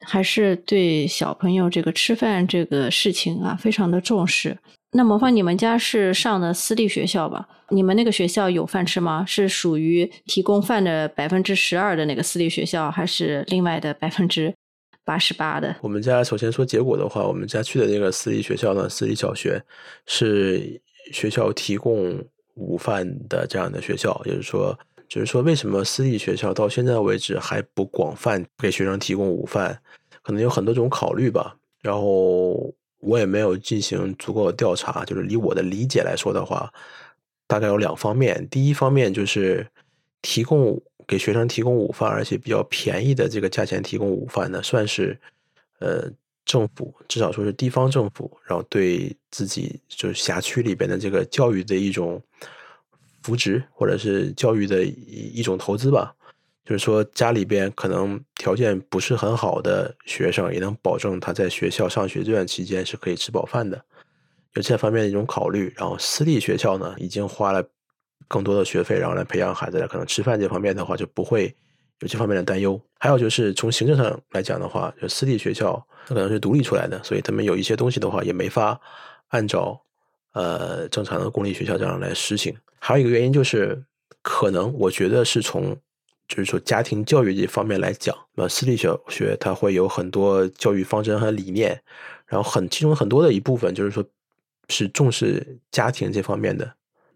[0.00, 4.58] 还是对小朋友这个吃饭这个事情啊，非常的重视。
[4.96, 7.48] 那魔方，你们家是上的私立学校吧？
[7.70, 9.24] 你们那个学校有饭吃吗？
[9.26, 14.54] 是属于提供饭的百分之十二的那个私立学校，还是另外的百分之
[15.04, 15.74] 八十八的？
[15.80, 19.60] 我们家首先说结果的话，我们家去的那个私立学校呢，私立小学
[20.06, 20.80] 是
[21.12, 29.78] 学校提供午饭的这样的学校，也就是说就是说为什么私立学校到现在为止还不广泛给学生提供午饭？
[30.22, 31.56] 可能有很多种考虑吧。
[31.82, 36.72] 然后我也没有进行足够的调查，就是以我的理解来说的话，
[37.46, 38.48] 大概有两方面。
[38.48, 39.66] 第一方面就是
[40.22, 45.18] 提供给学生提供午饭，而且比较便宜的这个价钱提供午饭呢，算是
[45.80, 46.10] 呃。
[46.44, 52.22] 政府至少说是地方政府，然后对自己就是辖区里边的这个教育的一种
[53.22, 56.14] 扶植，或者是教育的一一种投资吧。
[56.64, 63.84] 就是说家里边可能条件不是很好的学生，也能保证他在学校上学这段期间是可以吃饱饭的，
[64.54, 65.72] 有这方面的一种考虑。
[65.76, 67.62] 然后私立学校呢，已经花了
[68.28, 71.54] 更多的学费，然后来培养孩子，可能吃饭这方面的话就不会。
[72.04, 78.78] 有这方面的担忧，还有就是从行政上来讲的话，就私立学校它可能是独立出来的，所以他们有一些东西的话也没法
[79.28, 79.80] 按照
[80.34, 82.54] 呃正常的公立学校这样来实行。
[82.78, 83.82] 还有一个原因就是，
[84.20, 85.74] 可能我觉得是从
[86.28, 91.80] 就是说家庭教育这方面来讲，那私立小学它会有很多教育方针和理念，
[92.26, 94.04] 然后很其中很多的一部分就是说
[94.68, 96.70] 是重视家庭这方面的，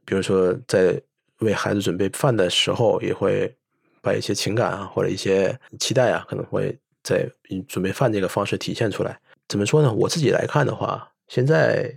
[0.06, 0.98] 比如说在
[1.40, 3.54] 为孩子准备饭的时候也会。
[4.02, 7.28] 把一些情感啊，或者一些期待啊，可能会在
[7.66, 9.18] 准备饭这个方式体现出来。
[9.48, 9.92] 怎么说呢？
[9.92, 11.90] 我自己来看的话，现在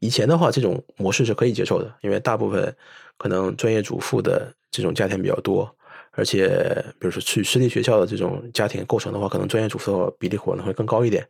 [0.00, 2.74] 以前的话，这种模式是可以接受的，因为大部分
[3.16, 5.74] 可能专业主妇的这种家庭比较多，
[6.12, 11.26] 而且比如说去私立学校的这种家庭构成的话，可能专业主妇比例可能会更高一点，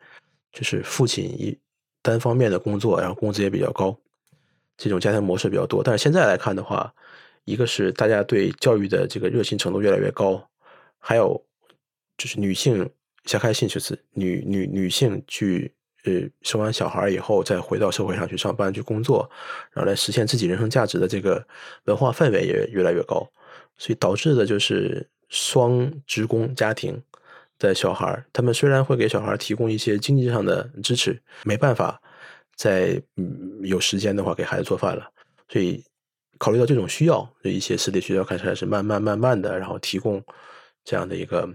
[0.52, 1.56] 就是父亲一
[2.02, 3.96] 单方面的工作，然后工资也比较高，
[4.76, 5.82] 这种家庭模式比较多。
[5.82, 6.92] 但是现在来看的话，
[7.48, 10.46] 一个是大家对教育的这个热情程度越来越高，
[10.98, 11.42] 还有
[12.18, 12.86] 就是女性
[13.24, 15.72] 想开兴趣是女女女性去
[16.04, 19.26] 呃生完小孩以后再回到社会上去上班去工作，
[19.72, 21.42] 然后来实现自己人生价值的这个
[21.84, 23.26] 文化氛围也越来越高，
[23.78, 27.02] 所以导致的就是双职工家庭
[27.58, 31.98] 的小孩，他们虽然会给小孩提供一些经济上的支持，没办法
[32.54, 33.00] 在
[33.62, 35.10] 有时间的话给孩子做饭了，
[35.48, 35.82] 所以。
[36.38, 40.22] 考虑到这种需要，一些私立学校开始是慢慢慢慢的，然后提供
[40.84, 41.48] 这样的一个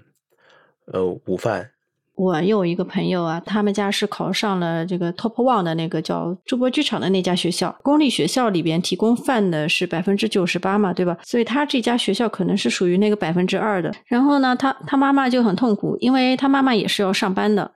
[0.91, 1.69] 呃午饭。
[2.15, 7.75] 我有一个朋友啊，他们家是考上了这个 Top One 的那个叫筑波剧场的那家学校。
[7.81, 11.17] 公立学校里边提供饭的是百分之九十八嘛，对吧？
[11.23, 13.91] 所以他这家学校可能是属于那个百分之二的。
[14.05, 17.71] 然后呢，他他妈妈就很痛苦，因为他妈妈也是要上班的。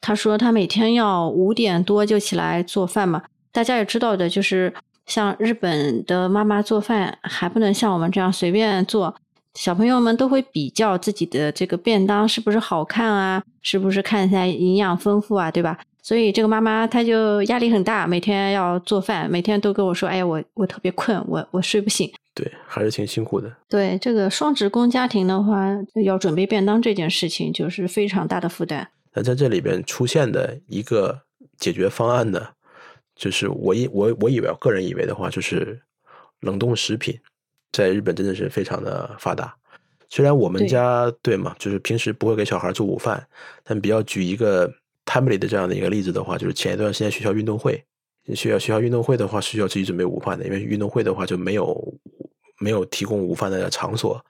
[0.00, 3.22] 他说他每天要五点多就起来做饭嘛。
[3.52, 4.72] 大家也知道的，就是。
[5.06, 9.14] 像日本的妈妈做饭还不能像我们这样随便做，
[9.54, 15.78] 小朋友们都会比较自己的这个便当是不是好看啊，是不是看起来营养丰富啊，对吧？
[16.02, 23.52] 所以这个妈妈她就压力很大，每天要做饭，每天都跟我说：“哎呀，我我特别困，我我睡不醒。”对，还是挺辛苦的。
[23.68, 25.68] 对这个双职工家庭的话，
[26.04, 28.88] 要准备便当这件事情就是非常大的负担。
[29.12, 31.20] 那在这里边出现的一个
[31.58, 32.48] 解决方案呢？
[33.14, 35.80] 就是我以我我以为个人以为的话，就是
[36.40, 37.18] 冷冻食品
[37.72, 39.54] 在日本真的是非常的发达。
[40.08, 43.26] 虽然我们家对嘛，就是平时不会给小孩做午饭，
[43.64, 44.70] 但比较举一个
[45.06, 47.82] timely 的这样的一个例子的话，就是前一段时间学校运动会，
[48.34, 51.94] 学校学校运动会的话是需要自己准备午饭的，因为运动会的话就没有
[52.58, 54.22] 没有提供午饭的场所，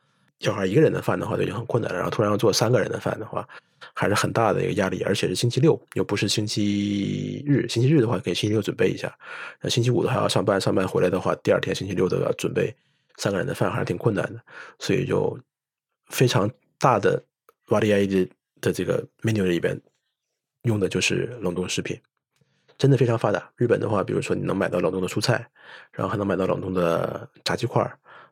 [0.42, 3.48] 小孩一个人的饭的话就已经很困难了，然后突然要做三个人的饭的话。
[3.94, 7.68] 还是很大的一个压力，而且是星期六，又不是星期日。
[7.68, 9.12] 星期日的话，可以星期六准备一下。
[9.60, 12.74] 那星期五的话要上班，上班回来的话，第二天星期六都要准备
[13.18, 14.40] 三个人的饭，还是挺困难的。
[14.78, 15.36] 所以就
[16.06, 17.22] 非常大的
[17.68, 18.26] wadi
[18.60, 19.78] 的这个 menu 里边
[20.62, 22.00] 用的就是冷冻食品，
[22.78, 23.50] 真的非常发达。
[23.56, 25.46] 日本的话，比如说你能买到冷冻的蔬菜，
[25.90, 27.82] 然后还能买到冷冻的炸鸡块，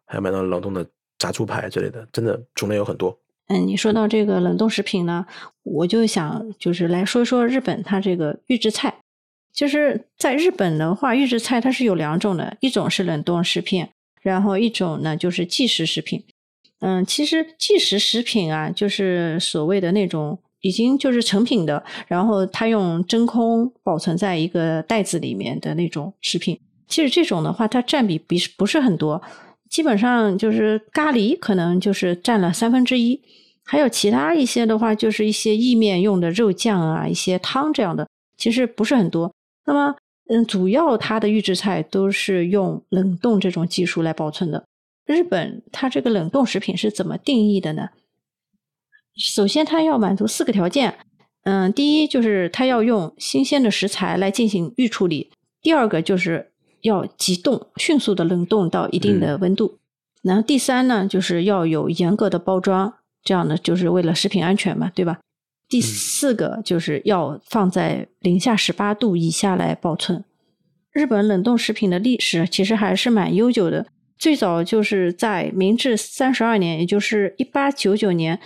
[0.07, 0.87] 还有买到冷冻的
[1.21, 3.17] 炸猪排之类的，真的种类有很多。
[3.49, 5.27] 嗯，你说到这个冷冻食品呢，
[5.63, 8.95] 我就想就是来说一说日本它这个预制菜。
[9.53, 13.87] 就是在日本的话，预制菜它是有两种的，一种是冷冻食品，
[14.23, 16.25] 然后一种呢就是即食食品。
[16.79, 26.59] 嗯，其实即食食品啊，就是所谓的那种已经就是成品的，然后它用真空保存在一个袋子里面的那种食品。
[26.87, 29.21] 其实这种的话，它占比比不是很多。
[29.71, 33.23] 基本上就是咖喱，可能就是占了三分之一，
[33.65, 39.33] 还有其他一些的话，就是一些意面用的肉酱啊，一些汤这样的，其实不是很多。
[39.65, 39.95] 那么，
[40.29, 44.65] 嗯，主要它的预制菜都是用冷冻这种技术来保存的。
[45.07, 47.91] 日本它这个冷冻食品是怎么定义的呢？
[49.17, 50.99] 首先，它要满足四个条件。
[51.45, 55.31] 嗯，第一就是它要用新鲜的食材来进行预处理，
[55.63, 56.49] 第二个就是。
[56.83, 59.79] 要急冻，迅速的冷冻到一定的温度。
[60.23, 65.19] 然后第三呢，就是要有严格的包装，这样呢就是为了食品安全嘛，对吧？
[65.69, 70.25] 第四个就是要放在零下十八度以下来保存。
[70.91, 73.87] 日本冷冻食品的历史其实还是蛮悠久的，
[74.19, 78.41] 最早就是在明治三十二年，也就是一八九九年，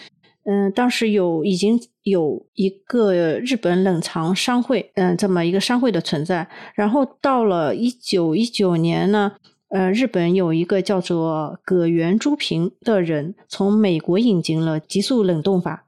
[0.45, 6.49] 嗯，当时有已经有一个日本冷藏商会，嗯，这么一个商会的存在。
[6.75, 9.33] 然后到了一九一九年呢，
[9.71, 15.87] 呃，日本有一个叫做葛原朱平的人从美国引进了急速冷冻法。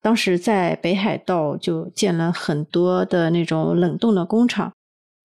[0.00, 4.72] 当时在北海道就建了很多的那种冷冻的工厂，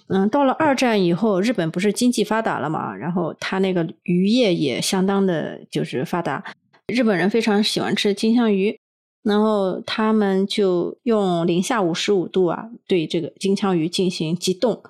[0.07, 6.43] 嗯，到了二战以后，日本不是经济发达了嘛，然后它那个渔业也相当的就是发达，
[6.89, 8.79] 日本人非常喜欢吃金枪鱼，
[9.23, 14.83] 然后他们就用零下五十五度啊对这个金枪鱼进行急冻，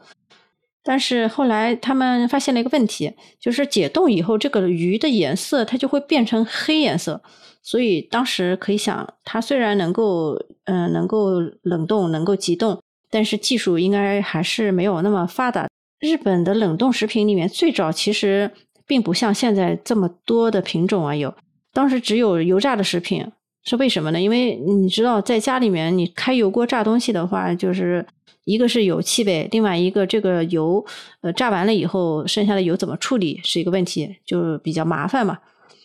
[0.84, 7.20] 但是后来他们发现了一个问题，就是解冻以后这个鱼的颜色它就会变成黑颜色。
[7.60, 12.80] 所以当时可以想，它虽然能够，嗯，能够冷冻，能够急冻，
[13.10, 15.68] 但是技术应该还是没有那么发达。
[15.98, 18.50] 日本的冷冻食品里面，最早其实
[18.86, 21.34] 并不像现在这么多的品种啊，有
[21.72, 23.24] 当时只有油炸的食品，
[23.64, 24.20] 是为什么呢？
[24.20, 28.06] 因为你知道，在家里面你开油锅炸东西的话，就是
[28.44, 30.84] 一个是有气味，另外一个这个油，
[31.20, 35.38] 呃，炸完了以后剩下的油怎么处理是一个问题，就比较麻烦嘛。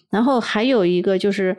[0.10, 1.58] 然后还有一个就是，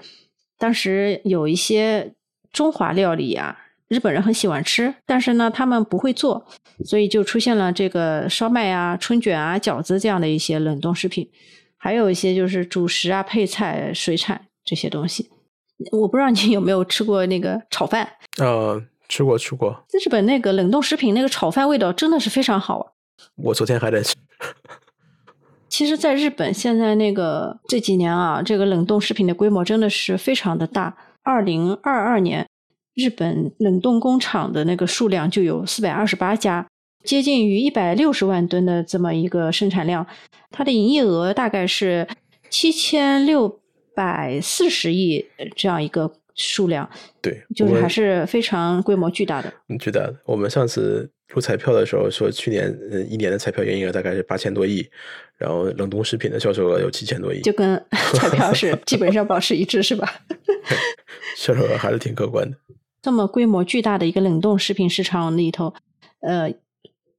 [0.58, 2.14] 当时有一些
[2.52, 3.58] 中华料理啊，
[3.88, 6.46] 日本人很喜欢吃，但是呢，他们不会做，
[6.84, 11.28] 所以就出现了这个烧麦啊、春卷啊、饺子这样的一些冷冻食品，
[11.84, 15.28] 还有一些就是主食啊、配菜、水产这些东西。
[15.92, 18.08] 我不知道你 有没有吃过那个炒饭？
[18.38, 19.84] 呃，吃过吃过。
[19.92, 22.86] 日本那个冷冻食品那个炒饭味道真的是非常好啊！
[23.36, 24.14] 我昨天还在吃。
[25.68, 30.96] 其实，在日本现在那个这几年啊，这个冷冻食品的规模真的是非常的大。
[31.22, 32.48] 二零二二年，
[32.94, 36.66] 日本冷冻工厂的那个数量就有四百二十八家，
[37.04, 40.04] 接近于一百六十万吨的这么一个生产量，
[40.50, 42.08] 它的营业额大概是
[42.50, 43.60] 七千六
[43.94, 45.24] 百四十亿
[45.54, 46.88] 这样一个数量。
[47.22, 49.52] 对，就是还是非常规模巨大的。
[49.78, 50.16] 巨大的。
[50.24, 51.10] 我们上次。
[51.26, 54.86] 出彩票的时候说，去年呃一年的彩票营业额大概是八千多亿，
[55.36, 57.82] 然后冷冻食品的销售额有七千多亿，就跟
[58.14, 60.20] 彩票是基本上保持一致，是吧？
[61.34, 62.56] 销售额还是挺可观的。
[63.02, 65.74] 这么规模巨大的一个冷冻食品市场里头，
[66.20, 66.52] 呃，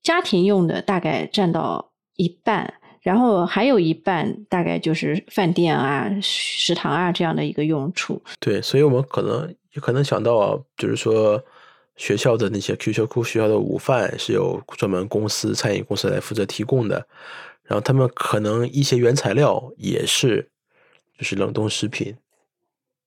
[0.06, 8.22] 家庭用的大概占到一半，然后还有一半大概就是饭店啊、食堂啊这样的一个用处。
[8.39, 11.43] 对，所以我们可能也可能想到，就是说。
[11.97, 17.08] 学校的那些 Q Q 库，学校的午饭是由专门公司、餐饮公司来负责提供的。
[17.64, 20.49] 然后他们可能一些原材料也是，
[21.18, 22.14] 就是冷冻食品，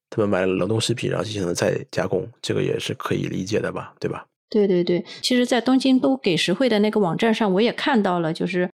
[0.09, 3.92] 他们买了冷冻食品，然后进行了再加工，这个也是可以理解的吧？
[4.01, 4.24] 对吧？
[4.51, 8.70] 对对对，其实，在东京都给实惠的那个网站上，我也看到了，就是，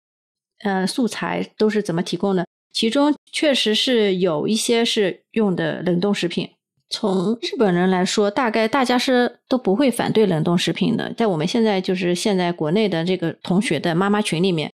[0.64, 6.50] 呃，素材都是怎么提供的，其中确实是有一些是用的冷冻食品。
[6.90, 11.14] 从日本人来说，大概大家是都不会反对冷冻食品的。
[11.14, 14.70] 在我们现在就是现在国内的这个同学的妈妈群里面，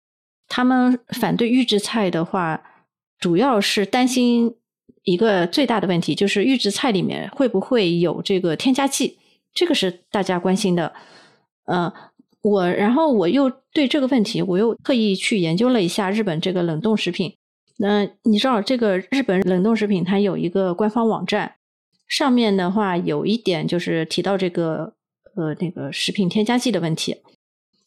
[0.48, 2.60] 他们反对预制菜的话，
[3.20, 4.52] 主要是担心
[5.04, 9.16] 一个最大的问题，就是预制菜里面会不会有这个添加剂，
[9.52, 10.92] 这个是大家关心的。
[11.66, 11.92] 嗯，
[12.42, 17.34] 我然后我又对这个问题，我又特意去研究了一下日本这个冷冻食品。
[17.78, 21.54] 那你知道这个日本冷冻食品它有一个官方网站。
[22.08, 24.94] 上面的话有一点就是提到这个
[25.36, 27.14] 呃那个食品添加剂的问题，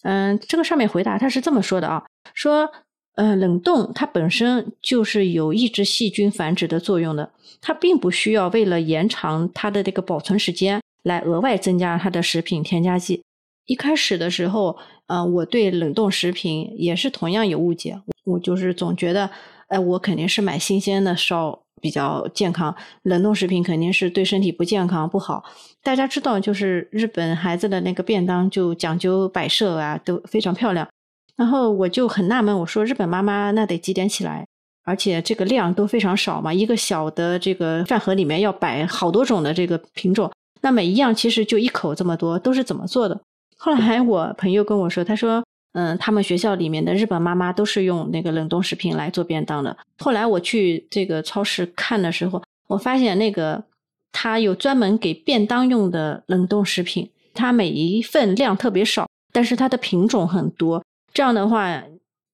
[0.03, 2.05] 嗯，这个上面回答他是这么说的啊，
[2.35, 2.71] 说
[3.15, 7.31] 呃冷冻它本身就是有抑制细菌繁殖的作用的，
[7.61, 13.23] 它并不需要为了延长它的这个保存时间来额外增加它的食品添加剂。
[13.65, 14.77] 一开始的时候，
[15.07, 19.29] 呃，我对冷冻食品也是同样有误解，我就是总觉得，
[19.67, 21.61] 哎，我肯定是买新鲜的烧。
[21.81, 25.43] 比较健康，冷冻食品肯定是对身体不健康不好。
[25.81, 30.87] 大家知道，就是日本孩子的那个便当就讲究摆设啊，都非常漂亮。
[31.35, 34.45] 然后我就很纳闷，我说日本妈妈那得几点起来？
[34.83, 40.31] 而且这个量都非常少嘛，一个小的这个饭盒里面要摆好多种的这个品种，
[40.61, 43.19] 那每一样其实就一口这么多，都是怎么做的？
[43.57, 45.43] 后来我朋友跟我说，他说。
[45.73, 49.77] 嗯，他们学校里面的日本妈妈都是用那个冷冻食品来做便当的。
[49.99, 53.63] 后来我去这个超市看的时候，我发现那个
[54.11, 60.83] 它有专门给便当用的冷冻食品，它每一份量特别少，但是它的品种很多。
[61.13, 61.81] 这样的话，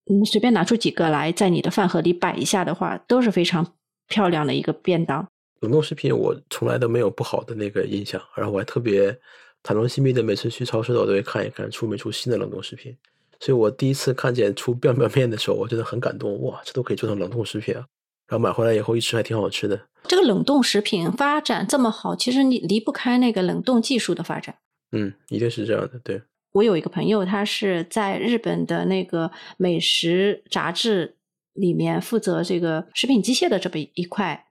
[0.09, 3.63] 嗯，随便拿出几个来，在你的饭盒里摆一下的话，都是非常
[4.07, 5.27] 漂亮的一个便当。
[5.61, 9.17] 冷冻食品我从来都没有不好的那个印象，然后我还特别
[9.63, 12.95] 坦诚心扉的，每次去超市我都会看一看出没出新的冷冻食品。
[13.39, 17.85] 所以我第一次看见出 biang biang 面的时候，我真的很感动，哇，这都可以做成冷冻食品啊！
[18.27, 19.79] 然后买回来以后一吃还挺好吃的。
[20.07, 24.55] 这个冷冻食品发展这么好，其实你离不开那个冷冻技术的发展。
[24.91, 25.99] 嗯，一定是这样的。
[26.03, 26.21] 对，
[26.53, 31.17] 我有一个朋友，他是在日本的那个美食杂志
[31.53, 34.46] 里面负责这个食品机械的这么一块，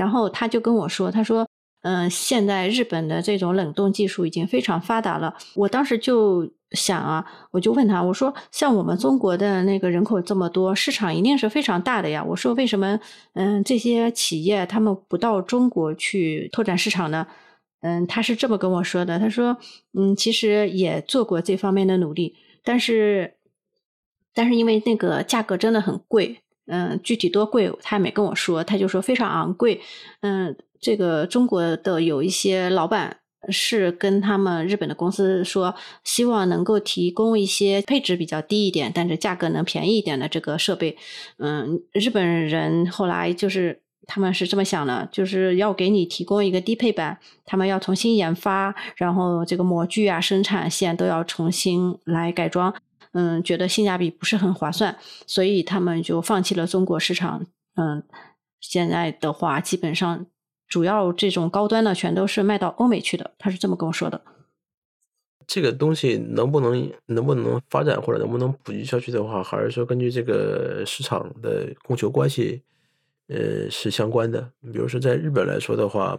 [0.00, 1.46] 然后他就跟我说，他说。
[1.82, 5.34] 嗯，现在日本的这种冷冻技术已经非常发达了。
[5.54, 12.22] 我当时就想啊，我就问他，我说像我们中国的那个人口这么多，市场一定是非常大的呀。
[12.22, 13.00] 我说为什么
[13.32, 17.26] 嗯这些企业他们不到中国去拓展市场呢？
[17.80, 19.56] 嗯，他是这么跟我说的，他说
[19.98, 23.36] 嗯其实也做过这方面的努力，但是
[24.34, 29.80] 但是因为那个价格真的很贵，嗯，具体多贵他也没跟我说，他就说非常昂贵，
[30.20, 30.56] 嗯。
[30.82, 33.18] 这个中国的有一些老板
[33.50, 40.96] 是跟他们日本的公司说，希望能够提供一些配置比较低一点，但是价格能便宜一点的这个设备。
[41.36, 52.74] 嗯，日本人后来就是他们是这么想的，就是要给你提供一个低配版，他们要重新研发，然后这个模具啊、生产线都要重新来改装。
[53.12, 54.96] 嗯，觉得性价比不是很划算，
[55.26, 57.46] 所以他们就放弃了中国市场。
[57.74, 58.02] 嗯，
[58.60, 60.26] 现在的话，基本上。
[60.70, 64.22] 主要这种高端的全都是卖到欧美去的，他是这么跟我说的。
[65.44, 72.62] 这个东西能不能能不能发展或者能不能普及下去的话，还是说根据这个市场的供求关系，
[73.26, 74.48] 呃，是相关的。
[74.72, 76.16] 比如说在日本来说的话，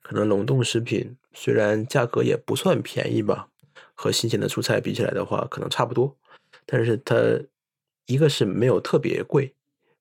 [0.00, 3.48] 可能冷冻食品虽然价格也不算便宜吧，
[3.96, 6.16] 和新鲜的蔬菜比起来的话，可能差不多，
[6.64, 7.16] 但是它
[8.06, 9.52] 一个是没有特别贵。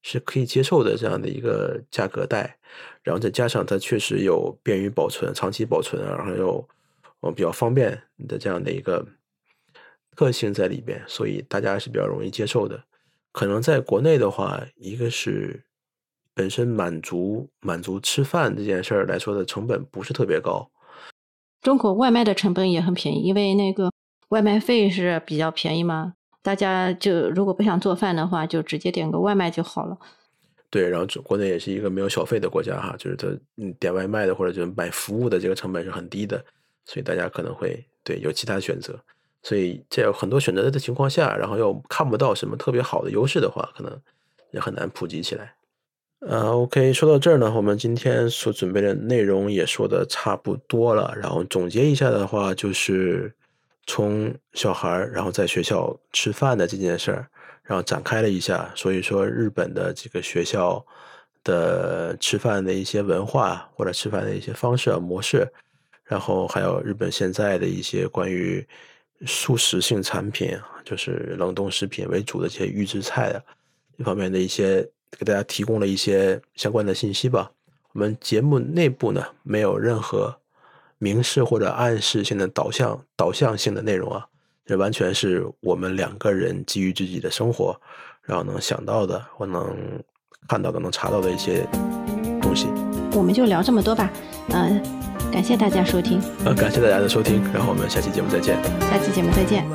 [0.08, 2.60] 是可以接受的这样的一个价格带，
[3.02, 6.70] 然后再加上它确实有便于保存、长期保存，然后又
[7.22, 9.04] 呃比较方便的这样的一个
[10.16, 12.84] 特性在里边，所以大家是比较容易接受的。
[13.32, 15.60] 可能在国内的话，一个是
[16.36, 20.70] 本身满足满足吃饭这件事儿来说的成本不是特别高，
[21.66, 23.92] 中国外卖的成本也很便宜，因为那个
[24.30, 26.14] 外卖费是比较便宜嘛。
[26.44, 29.98] 大家就如果不想做饭的话，就直接点个外卖就好了。
[30.70, 36.38] 对，然后国内也是一个没有小费的国家哈，就是它嗯点外卖的或者就买服务的这个成本是很低的，
[36.86, 39.00] 所以大家可能会对有其他选择。
[39.42, 44.00] 所以在有很多选择的情况下，然后又看不到什么特别好的优势的话，可能
[44.52, 45.56] 也很难普及起来。
[46.20, 53.34] 呃，OK，说到这儿呢，我们今天所准备的内容也说的差不多了，然后总结一下的话就是。
[53.88, 57.28] 从小孩儿，然后在学校吃饭的这件事儿，
[57.62, 58.68] 然后展开了一下。
[58.74, 60.84] 所以说，日本的这个学校
[61.44, 65.48] 的吃饭的一些文化，或者吃饭的一些方式模式，
[66.04, 68.68] 然后还有日本现在的一些关于
[69.28, 73.44] 速食性产品，就是冷冻食品为主的这些预制菜的
[74.00, 74.84] 这方面的一些，
[75.18, 77.52] 给大家提供了一些相关的信息吧。
[77.94, 80.38] 我们节目内部呢，没有任何。
[80.98, 84.26] 明示或者暗示性的导向导向性的内容啊，
[84.66, 87.78] 这完全是我们两个人基于自己的生活，
[88.24, 89.76] 然后能想到的或能
[90.48, 91.68] 看到的、能查到的一些
[92.42, 92.68] 东西。
[93.12, 94.10] 我们就聊这么多吧，
[94.52, 94.82] 嗯，
[95.34, 96.22] 感谢大家收听。
[96.46, 98.56] 呃，感谢大家的收听，然后我们下期节目再见。
[98.80, 99.66] 下期节目再见。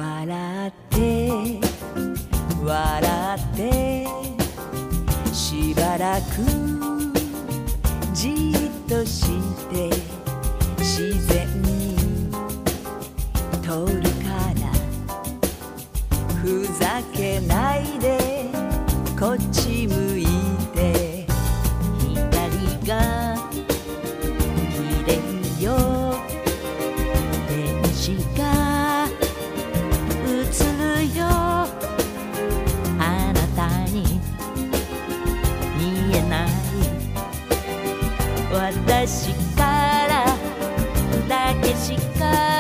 [8.15, 9.27] じっとし
[9.69, 9.91] て
[10.79, 11.95] 自然に
[13.63, 14.29] 通るか
[14.63, 14.73] ら。
[16.41, 18.49] ふざけないで
[19.19, 19.50] こっち
[38.71, 40.25] 私から
[41.29, 42.60] だけしか